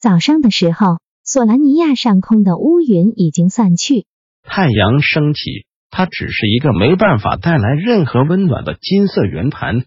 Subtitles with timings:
[0.00, 4.06] 早上的时候，索兰尼亚上空的乌云已经散去，
[4.44, 5.66] 太阳升起。
[5.90, 9.84] 它只是一个没办法带来任何温暖的金色圆盘。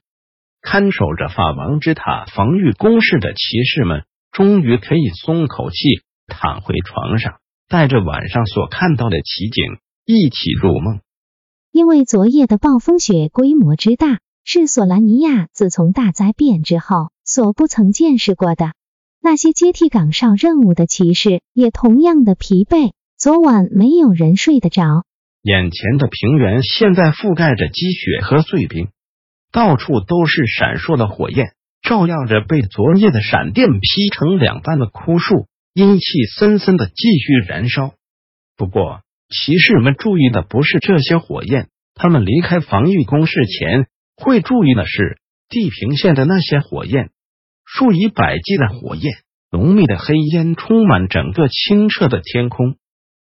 [0.60, 5.78] 看守着法王之塔防御工事的骑士们，终于可以松口气，
[6.28, 7.36] 躺回床上，
[7.70, 9.64] 带着晚上所看到的奇景
[10.06, 11.00] 一起入梦。
[11.72, 18.74] 因为昨夜的暴风雪规模之大，是索兰尼亚自从大灾变之后所不曾见识过的。
[19.24, 22.94] 那些接替岗哨任务的骑士也同样的疲惫。
[23.18, 25.06] 昨晚没有人睡得着。
[25.44, 28.88] 眼前的平原现在覆盖着积雪和碎冰，
[29.52, 36.04] 到处都是闪烁的火焰，照耀着被昨夜的闪电劈成两半的枯树，阴气
[36.36, 37.94] 森森的继续燃烧。
[38.58, 43.86] 不过，骑士们注意的不是这些火焰，他们离开防御工事前
[44.18, 47.12] 会注意的是地平线的那些火焰。
[47.66, 49.14] 数以百计的火焰，
[49.52, 52.76] 浓密的黑烟充满整个清澈的天空。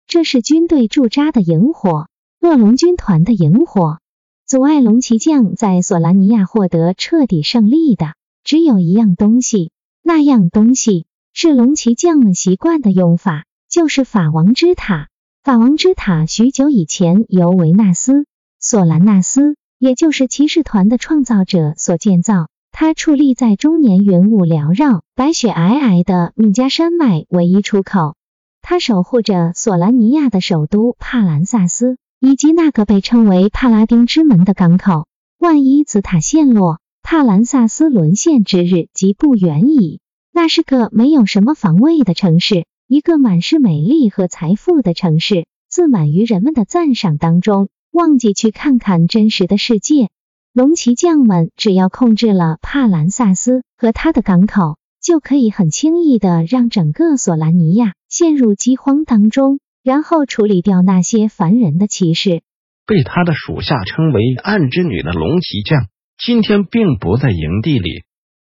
[0.07, 2.07] 这是军队驻扎的营火，
[2.41, 3.99] 恶龙军团的营火。
[4.45, 9.71] 阻碍龙骑将在索兰尼亚获得彻底胜利的，只有一样东西。
[10.03, 15.07] 那样东西是龙骑将们习惯的用法，就是法王之塔。
[15.43, 18.13] 法王之塔许久以前由维纳斯·
[18.59, 22.49] 索兰纳斯，也就是骑士团的创造者所建造。
[22.75, 28.15] 它矗立在终年云雾缭绕、白雪皑皑的米加山脉唯一出口。
[28.63, 35.05] 它守护着索兰尼亚的首都帕兰萨斯，以及那个被称为帕拉丁之门的港口。
[35.37, 39.99] 万一紫塔陷落，帕兰萨斯沦陷之日即不远矣。
[40.31, 50.09] 那是个没有什么防卫的城市，一个满是美丽和财富的城市，自满于人们的赞赏当中，忘记去看看真实的世界。
[50.53, 62.43] 龙骑将们只要控制了帕兰萨斯和他的港口，就可以很轻易的让整个索兰尼亚陷入饥荒当中，然后处理掉那些烦人的骑士。
[62.85, 65.87] 被他的属下称为暗之女的龙骑将，
[66.19, 68.03] 今天并不在营地里，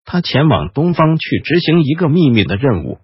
[0.06, 2.96] 他前往东方去执行一个秘密的任务。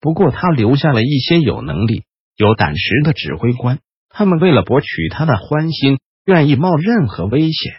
[0.00, 2.04] 不过他留下了一些有能力、
[2.36, 7.72] 有胆识的指挥官，他们为了博取他的欢心，愿意冒任何危险。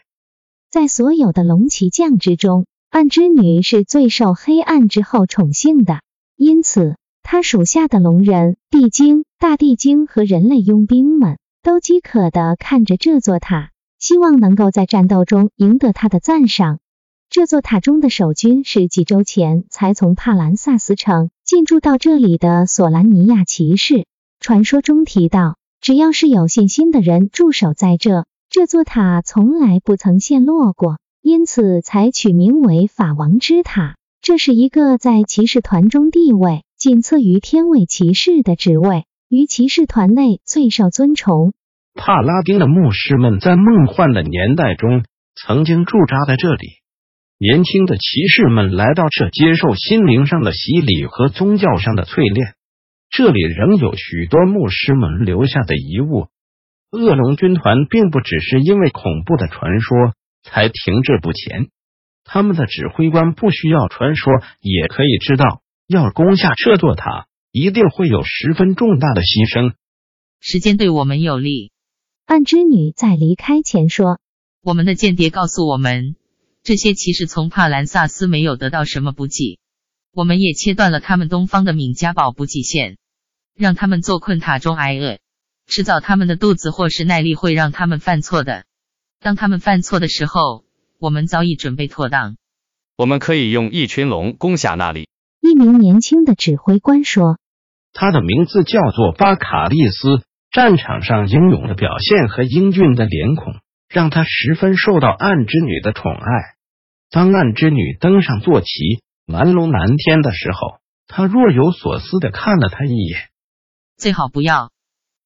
[0.72, 6.02] 在所有的龙骑将之中，暗之女是最受黑暗之后宠幸的，
[6.36, 16.78] 因此她属下的龙人、地精、大地精和人类佣兵们都饥渴的看着这座塔，希望能够在战斗中赢得他的赞赏。
[17.32, 24.06] 这座塔中的守军是几周前才从帕兰萨斯城进驻到这里的索兰尼亚骑士。
[24.40, 28.28] 传说中提到，只要是有信心的人驻守在这。
[28.52, 33.96] 这座塔从来不曾陷落过，因此才取名为法王之塔。
[34.24, 41.54] 这是一个在骑士团中地位仅次于天位骑士的职位，于骑士团内最受尊崇。
[41.94, 45.04] 帕拉丁的牧师们在梦幻的年代中
[45.36, 46.68] 曾经驻扎在这里，
[47.38, 52.56] 年轻的骑士们来到这接受心灵上的洗礼和宗教上的淬炼。
[53.12, 56.26] 这里仍有许多牧师们留下的遗物。
[56.92, 60.14] 恶龙军团并不只是因为恐怖的传说
[60.44, 61.70] 才停滞不前，
[62.24, 69.74] 他们的指挥官不需要传说也可以知道，要攻下这座塔，一定会有十分重大的牺牲。
[70.40, 71.72] 时间对我们有利。
[72.26, 74.20] 暗之女在离开前说
[74.64, 76.16] ：“我们的间谍告诉我们，
[76.64, 79.60] 这些骑士从帕兰萨斯没有得到什么补给，
[80.12, 82.98] 我们也切断了他们东方的敏加堡补给线，
[83.56, 85.20] 让他们坐困塔中挨饿。”
[85.70, 88.66] 迟早他们的肚子或是耐力会让他们犯错的。
[89.20, 90.64] 当他们犯错的时候，
[91.00, 92.38] 我们早已准备妥当。
[92.98, 95.08] 我们可以用一群龙攻下那里。
[95.40, 97.38] 一名年轻的指挥官说
[97.94, 100.24] ：“他的名字叫做巴卡利斯。
[100.52, 103.54] 战场上英勇的表现和英俊的脸孔，
[103.88, 106.56] 让他十分受到暗之女的宠爱。
[107.12, 108.68] 当暗之女登上坐骑，
[109.28, 113.30] 蓝龙蓝天的时候，他若有所思的看了他一眼。
[113.98, 114.72] 最好不要。”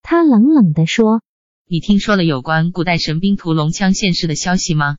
[0.03, 1.23] 他冷冷地说
[1.65, 4.97] ：“你听说了有关古代神兵屠龙枪现世的消息吗？”“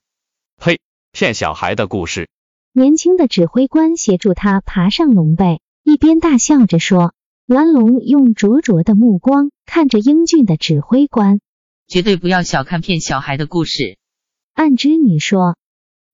[0.58, 0.80] 呸！
[1.12, 2.28] 骗小孩的故事。”
[2.72, 7.14] 年轻的指挥官协助他爬上龙背，一边大笑着说。
[7.46, 11.40] 蓝龙用灼灼的目光看着英俊的指挥官，
[11.86, 13.98] 绝对不要小看骗小孩的故事。
[14.54, 15.58] 暗之女说，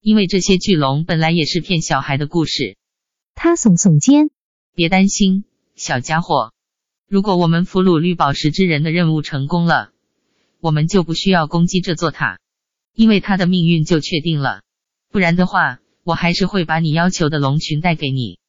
[0.01, 2.75] 因为这些巨龙本来也是骗小孩的故事。
[3.33, 4.29] 他耸耸肩，
[4.75, 5.45] 别担心，
[5.75, 6.51] 小家伙。
[7.11, 9.89] 如果我们俘虏绿宝石之人的任务成功了，
[10.61, 12.39] 我们就不需要攻击这座塔，
[12.95, 14.61] 因为他的命运就确定了。
[15.11, 18.39] 不然的话，我还是会把你要求的龙群带给你。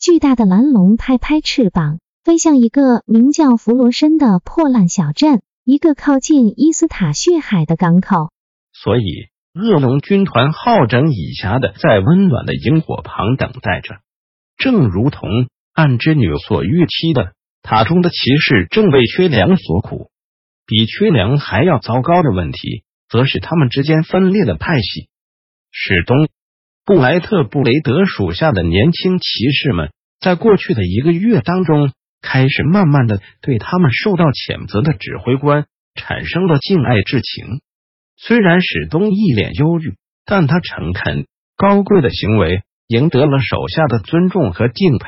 [0.00, 1.98] 巨大的蓝龙拍拍翅膀。
[2.24, 8.32] 飞向一个名叫弗罗申的破烂小镇，一个靠近伊斯塔血海的港口。
[8.72, 13.98] 所以，恶龙军团好整以暇的在温暖的萤火旁等待着。
[14.56, 15.28] 正如同
[15.74, 17.34] 暗之女所预期的，
[17.66, 20.10] 塔中的骑士正为缺粮所苦。
[20.66, 25.08] 比缺粮还要糟糕的问题，则是他们之间分裂的派系。
[25.70, 26.28] 史东、
[26.84, 29.90] 布莱特、布雷德属下的年轻骑士们，
[30.20, 31.92] 在过去的一个月当中。
[32.22, 37.60] 开始慢慢的对他们受到谴责的指挥官产生了敬爱之情。
[38.16, 41.26] 虽然史东一脸忧郁，但他诚恳
[41.56, 45.06] 高贵的行为赢得了手下的尊重和敬佩。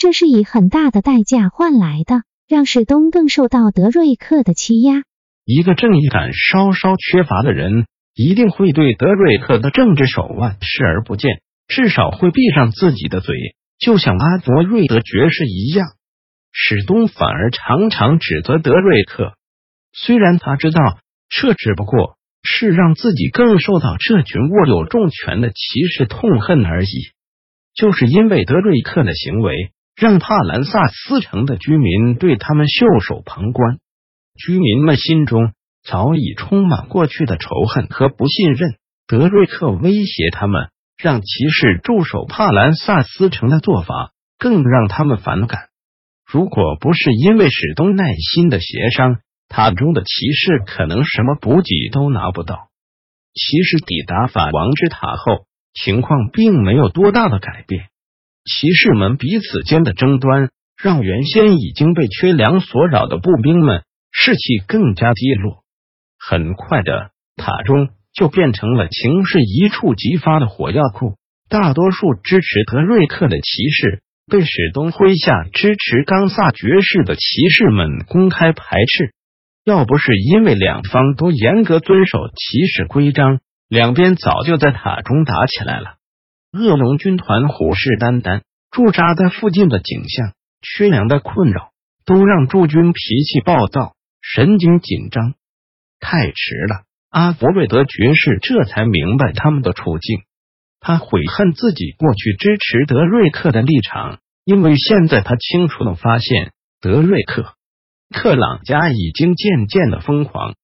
[0.00, 5.02] 这是以很大的代价换来的，让史东更受到德瑞克的欺压。
[5.44, 13.34] 一个正义感稍稍缺乏的人，一定会对德瑞克的政治手腕视而不见，至少会闭上自己的嘴，
[13.78, 15.88] 就像阿伯瑞德爵士一样。
[16.50, 19.34] 史东反而常常指责德瑞克，
[19.92, 20.80] 虽然他知道
[21.28, 26.88] 这只不过是让自己更受到这群握有重权的骑士痛恨而已。
[27.74, 33.76] 就是因为德瑞克的行为，让帕兰萨斯城的居民对他们袖手旁观。
[34.34, 35.52] 居民们心中
[35.86, 38.76] 早已充满过去的仇恨和不信任。
[39.06, 45.64] 德瑞克威胁他们，让骑士驻守帕兰萨斯城的做法，更让他们反感。
[46.24, 49.18] 如果不是因为史东耐心的协商，
[49.48, 52.68] 塔中的骑士可能什么补给都拿不到。
[53.34, 55.44] 骑士抵达法王之塔后，
[55.74, 57.90] 情况并没有多大的改变。
[58.44, 63.82] 骑士们彼此间的争端，让原先已经被缺粮所扰的步兵们
[64.12, 65.64] 士气更加低落。
[66.18, 71.16] 很快的，塔中就变成了情势一触即发的火药库。
[71.48, 74.02] 大多数支持德瑞克的骑士。
[74.30, 79.12] 被史东麾下支持冈萨爵士的骑士们公开排斥。
[79.64, 85.96] 要不是因为两方都严格遵守骑士规章，两边早就在塔中打起来了。
[86.52, 88.42] 恶龙军团虎视眈眈，
[88.72, 91.70] 驻扎在附近的景象、缺粮的困扰，
[92.04, 95.34] 都让驻军脾气暴躁，神经紧张。
[96.00, 100.22] 太迟了，阿弗瑞德爵士这才明白他们的处境。
[100.80, 107.54] 他悔恨自己过去支持德瑞克的立场，因为现在他清楚的发现，德瑞克
[108.12, 110.56] 克朗家已经渐渐的疯狂，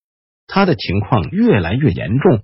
[0.48, 2.42] 他的情况越来越严重。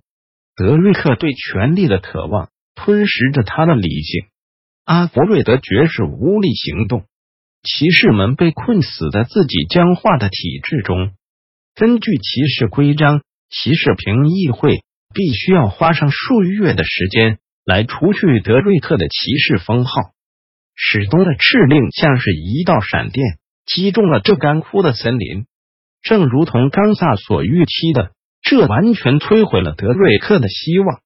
[0.55, 4.27] 德瑞克对权力的渴望吞噬着他的理性，
[4.85, 7.05] 阿弗瑞德爵士无力行动，
[7.63, 11.13] 骑士们被困死在自己僵化的体制中。
[11.75, 14.83] 根据骑士规章，骑士评议会
[15.15, 17.39] 必须要花上数月的时间。
[17.65, 19.93] 来除去德瑞克的骑士封号，
[20.75, 25.47] 史东的敕令像是一道闪电，击中了这干枯的森林。
[26.03, 31.03] 正如同冈萨所预期的，这完全摧毁了德瑞克的希望。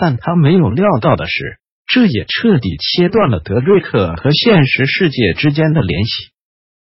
[0.00, 6.30] 但他没有料到的是，这也彻底切断了德瑞克和现实世界之间的联系。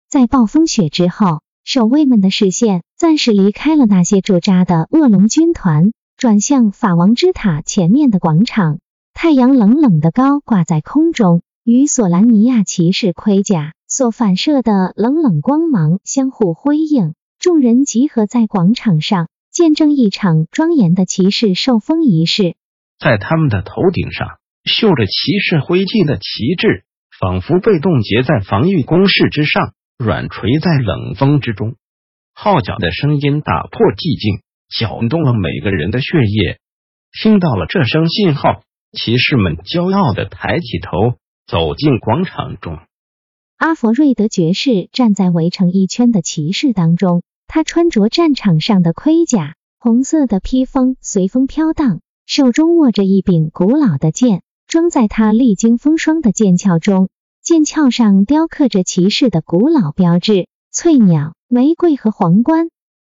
[0.10, 8.80] 在暴风雪之后，守卫们的视线暂时离开了那些驻扎的恶龙军团，转向法王之塔前面的广场。
[9.14, 17.14] 太阳冷冷的高挂在空中，与索兰尼亚骑士盔甲所反射的冷冷光芒相互辉映。
[17.38, 22.56] 众人集合在广场上，见证一场庄严的骑士受封仪式。
[23.00, 26.84] 在他们的头顶上，绣着骑士徽记的旗帜，
[27.20, 31.76] 仿佛被冻结在防御工事之上，软垂在冷风之中。
[32.34, 36.60] 号角的声音打破寂静，搅动了每个人的血液。
[37.12, 38.62] 听到了这声信号。
[38.98, 42.80] 骑士们骄傲的抬起头，走进广场中。
[43.58, 57.10] 阿佛瑞德爵士站在围成一圈的骑士当中，他穿着战场上的盔甲，红色的披风随风飘荡，手中握着一柄古老的剑，装在他历经风霜的剑鞘中。
[57.44, 62.70] 剑鞘上雕刻着骑士的古老标志：翠鸟、玫瑰和皇冠。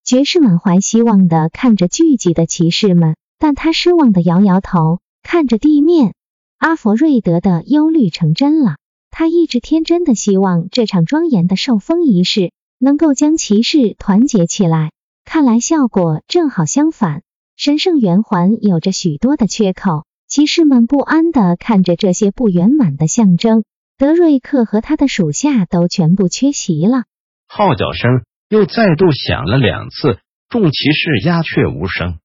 [0.03, 4.99] 爵士满怀希望的看着聚集的骑士们，但他失望的摇摇头。
[5.23, 6.13] 看着地面，
[6.59, 8.75] 阿佛瑞德的忧虑成真了。
[9.09, 14.91] 他一直天真的希望这场庄严的受封仪式能够将骑士团结起来，
[15.25, 17.23] 看来效果正好相反。
[17.59, 23.65] 神圣圆环有着许多的缺口，骑士们不安的看着这些不圆满的象征。
[23.97, 27.03] 德瑞克和他的属下都全部缺席了。
[27.49, 32.19] 号角声又再度响了两次，众骑士鸦雀无声。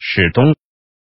[0.00, 0.56] 史东、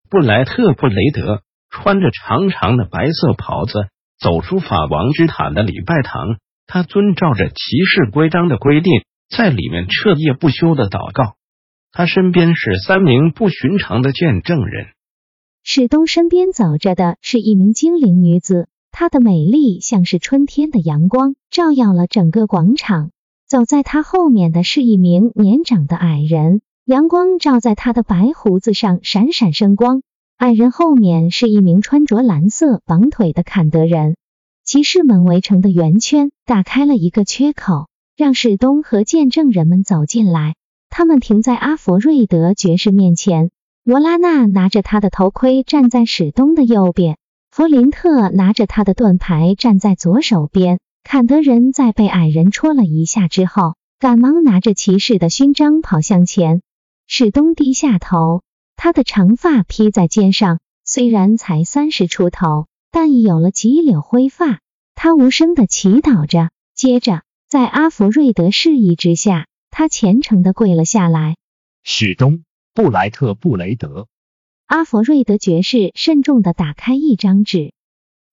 [0.08, 3.88] 布莱特、布雷德穿着长长的白色袍子。
[4.18, 7.54] 走出法王之塔的礼拜堂，他遵照着骑
[7.84, 11.34] 士规章的规定，在里面彻夜不休的祷告。
[11.98, 14.88] 他身边是三名不寻常的见证人。
[15.62, 23.12] 史东身边走着的是一名精灵女子，她的美丽像是春天的阳光，照耀了整个广场。
[23.48, 30.02] 走在她后面的是一名年长的矮人，阳光照在他的白胡子上，闪闪生光。
[30.36, 34.16] 矮人后面是一名穿着蓝色绑腿的坎德人。
[34.66, 37.88] 骑士们围成的圆圈打开了一个缺口，
[38.18, 40.56] 让史东和见证人们走进来。
[40.88, 43.50] 他们停在阿佛瑞德爵士面前。
[43.84, 47.18] 罗拉娜拿着他的头盔站在史东的右边，
[47.50, 50.80] 弗林特拿着他的盾牌站在左手边。
[51.04, 56.62] 坎德人在被矮人戳了一下之后，赶忙拿着骑士的勋章跑向前。
[57.06, 58.42] 史东低下头。
[58.78, 64.58] 他的长发披在肩上，虽然才三十出头，但已有了几绺灰发。
[64.94, 69.46] 他无声的祈祷着，接着在阿弗瑞德示意之下，
[69.78, 71.36] 他虔诚的跪了下来。
[71.82, 74.08] 史东布莱特布雷德，
[74.64, 77.74] 阿佛瑞德爵士慎重的打开一张纸。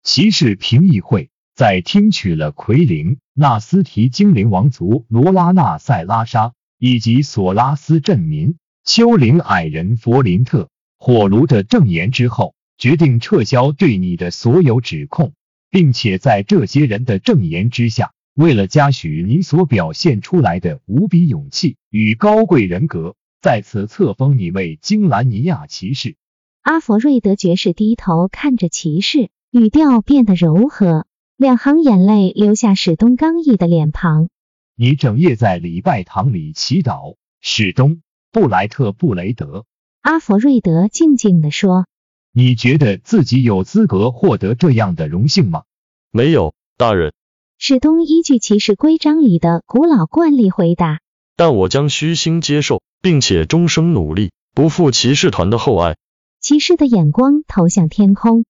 [0.02, 8.56] 骑士评议会在听取了奎灵纳斯提精灵王族罗拉纳塞拉莎以及索拉斯镇民。
[8.82, 15.34] 丘陵矮人弗林特火炉的证言之后，决定撤销对你的所有指控，
[15.68, 26.16] 并且在这些人的证言之下，为了嘉许你所表现出来的无比勇气与高贵人格，再次册封你为金兰尼亚骑士。
[26.62, 34.28] 阿佛瑞德爵士低头看着骑士，语调变得柔和，两行眼泪流下史东刚毅的脸庞。
[34.76, 38.00] 你整夜在礼拜堂里祈祷，史东。
[38.32, 39.64] 布莱特布雷德，
[40.00, 41.86] 阿佛瑞德静静地说
[42.34, 45.62] ：“你觉得自己有资格获得这样的荣幸吗
[46.10, 47.12] ？”“没有，大人。”
[47.58, 51.00] 史东依据骑士规章里的古老惯例回答。
[51.36, 55.96] “但我将虚心接受，并且终生努力，不负骑士团的厚爱。”
[56.40, 58.44] 骑士的眼光投向天空。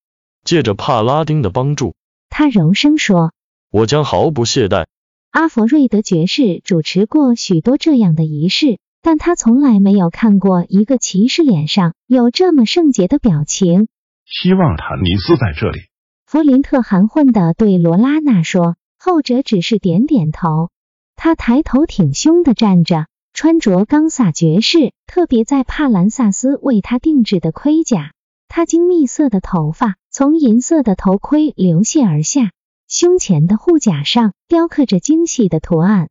[0.45, 1.95] 借着帕拉丁的帮助，
[2.29, 3.33] 他柔声说
[3.71, 4.87] ：“我将毫不懈怠。”
[5.31, 8.79] 阿佛瑞德爵士主持过许多这样的仪式。
[9.07, 13.87] 但他从来没有看过一个骑士脸上有这么圣洁的表情。
[14.25, 15.79] 希望坦尼斯在这里。
[16.25, 20.71] 弗林特含混的对罗拉娜说，后者只是点点头。
[21.15, 28.13] 他抬头挺胸的站着，穿着冈萨爵士特别在帕兰萨斯为他定制的盔甲。
[28.49, 32.53] 他金蜜色的头发从银色的头盔流泻而下，
[32.89, 36.09] 胸前的护甲上雕刻着精细的图案。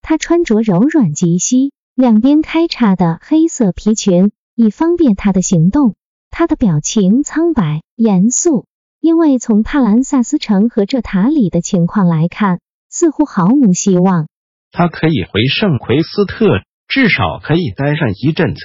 [0.00, 1.72] 他穿着柔软及膝。
[1.96, 5.96] 两边开叉的黑色皮裙，以方便他的行动。
[6.30, 8.66] 他的表情苍白严肃，
[9.06, 12.58] 因为从帕兰萨斯城和这塔里的情况来看，
[12.90, 14.26] 似乎毫无希望。
[14.72, 16.48] 他可以回圣奎斯特，
[16.88, 18.60] 至少可以待上一阵子。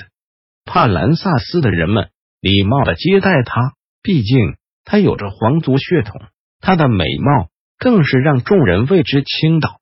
[0.65, 6.19] 帕兰萨斯的人们礼貌的接待他，毕竟他有着皇族血统。
[6.59, 9.79] 他的美貌更是让众人为之倾倒。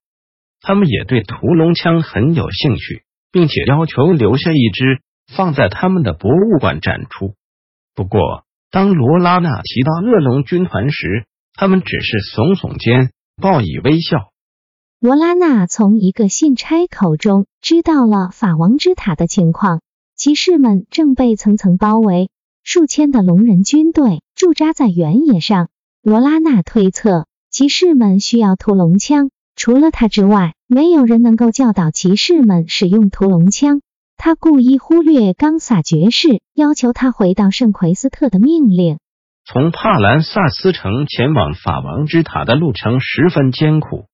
[0.59, 3.03] 他们也对屠龙枪很有兴趣。
[3.31, 5.01] 并且要求留下一只，
[5.33, 7.35] 放在他们的博物馆展出。
[7.95, 13.11] 不过，当罗拉娜提到恶龙军团时，他们只是耸耸肩，
[13.41, 14.31] 报以微笑。
[14.99, 19.81] 罗拉娜从一个信差口中知道了法王之塔的情况，
[20.15, 22.29] 骑士们正被层层包围，
[22.63, 25.69] 数千的龙人军队驻扎在原野上。
[26.03, 29.31] 罗拉娜推测，骑士们需要屠龙枪。
[29.55, 33.81] 除了他之外，没有人能够教导骑士们使用屠龙枪。
[34.21, 38.99] 他故意忽略冈萨爵士要求他回到圣奎斯特的命令。
[39.45, 44.07] 从帕兰萨斯城前往法王之塔的路程十分艰苦。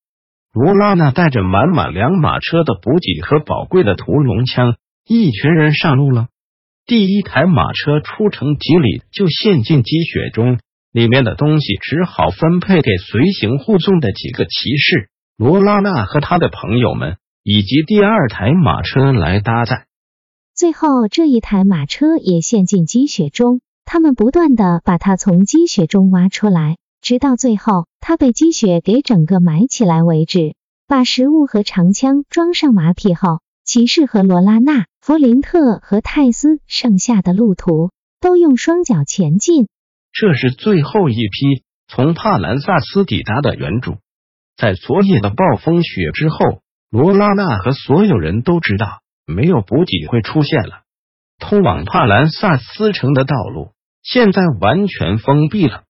[0.54, 4.76] 罗拉娜带着满满两马车的补给和宝贵的屠龙枪，
[5.08, 6.28] 一群人上路了。
[6.86, 10.60] 第一台马车出城几里就陷进积雪中，
[10.92, 15.10] 里面的东西只好分配给随行护送的几个骑士。
[15.36, 19.85] 罗拉娜和他的朋友们以及第二台马车来搭载，
[20.56, 23.60] 最后这一台马车也陷进积雪中。
[23.84, 30.56] 他们不断的把它从积雪中挖出来，直到最后它被积雪给整个埋起来为止。
[30.88, 39.68] 把食物和长枪装上马匹后，骑士和罗拉娜、弗林特和泰斯剩下的路途都用双脚前进。
[40.14, 43.98] 这是最后一批从帕兰萨斯抵达的援助。
[44.56, 46.38] 在昨夜的暴风雪之后，
[46.90, 50.84] 罗拉娜和所有人都知道，没有补给会出现了。
[51.40, 55.84] 通往帕兰萨斯城的道路现在完全封闭了。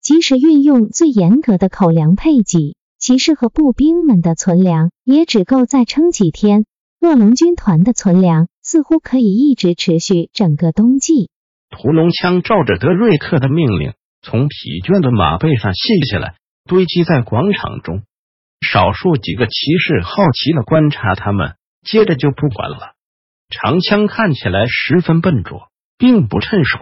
[0.00, 6.64] 即使运用最严格的口粮配给，骑士和步兵们的存粮也只够再撑几天。
[7.00, 11.30] 恶龙军团的存粮似乎可以一直持续整个冬季。
[11.70, 16.36] 屠龙枪照着德瑞克的命令，从疲倦的马背上卸下来，
[16.68, 18.02] 堆积在广场中。
[18.60, 22.94] 少数几个骑士好奇的观察他们，接着就不管了。
[23.50, 26.78] 长枪看起来十分笨拙，并不趁手。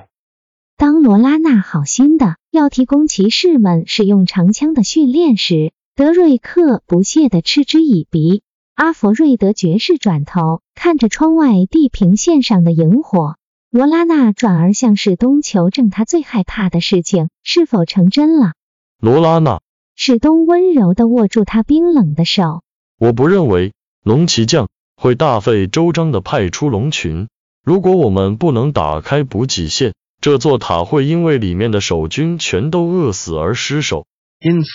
[0.76, 8.42] 当罗拉娜好心的要提供骑士们使用长枪的训练时，德瑞克不屑的嗤之以鼻。
[8.74, 13.36] 阿佛瑞德爵士转头看着窗外地平线上的萤火。
[13.70, 18.54] 罗拉娜转而向史东求证他最害怕的事情是否成真了。
[18.98, 19.60] 罗拉娜，
[19.94, 22.62] 史东温柔的握住他冰冷的手。
[22.98, 24.68] 我不认为龙骑将
[25.02, 27.28] 会大费周章的派出龙群。
[27.64, 34.04] 如果我们不能打开补给线，这座塔会因为里面的守军全都饿死而失守。
[34.40, 34.68] 因此，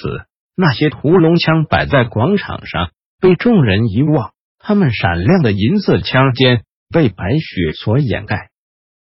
[0.55, 2.89] 那些屠龙枪摆在广场上，
[3.21, 4.31] 被众人遗忘。
[4.57, 8.49] 他们闪亮的银色枪尖被白雪所掩盖。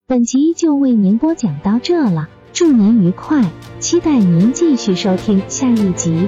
[0.05, 3.43] 本集就为您播讲到这了，祝您愉快，
[3.79, 6.27] 期待您继续收听下一集。